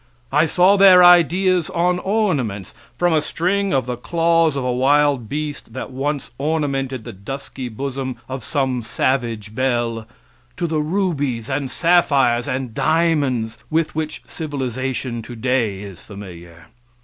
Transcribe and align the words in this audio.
I 0.31 0.47
saw 0.47 0.77
their 0.77 1.03
ideas 1.03 1.69
on 1.69 1.99
ornaments, 1.99 2.73
from 2.97 3.13
a 3.13 3.21
string 3.21 3.71
of 3.71 3.85
the 3.85 3.97
claws 3.97 4.55
of 4.55 4.63
a 4.63 4.71
wild 4.73 5.29
beast 5.29 5.73
that 5.73 5.91
once 5.91 6.31
ornamented 6.39 7.03
the 7.03 7.13
dusky 7.13 7.69
bosom 7.69 8.15
of 8.27 8.43
some 8.43 8.81
savage 8.81 9.53
belle, 9.53 10.07
to 10.57 10.65
the 10.65 10.79
rubies 10.81 11.49
and 11.51 11.69
sapphires 11.69 12.47
and 12.47 12.73
diamonds 12.73 13.59
with 13.69 13.93
which 13.93 14.23
civilization 14.25 15.21
today 15.21 15.81
is 15.83 16.01
familiar. 16.03 16.69